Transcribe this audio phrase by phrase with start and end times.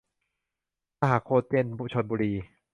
[0.99, 2.31] สหโคเจน ชลบุรี